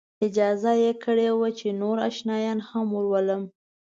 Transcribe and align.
اجازه 0.27 0.71
یې 0.83 0.91
کړې 1.03 1.27
وه 1.39 1.49
چې 1.59 1.67
نور 1.81 1.97
آشنایان 2.09 2.59
هم 2.69 2.87
ورولم. 2.97 3.41